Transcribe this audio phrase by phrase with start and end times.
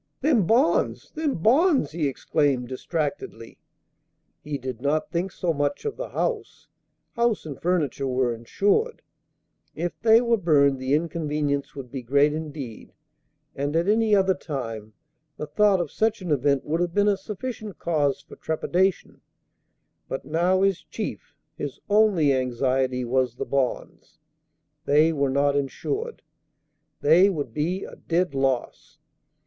[0.21, 1.11] "Them bonds!
[1.11, 3.59] them bonds!" he exclaimed, distractedly.
[4.43, 6.67] He did not think so much of the house:
[7.15, 9.03] house and furniture were insured;
[9.75, 12.93] if they were burned the inconvenience would be great indeed,
[13.55, 14.93] and at any other time
[15.37, 19.21] the thought of such an event would have been a sufficient cause for trepidation;
[20.09, 24.17] but now his chief, his only anxiety was the bonds.
[24.85, 26.23] They were not insured.
[27.01, 28.97] They would be a dead loss.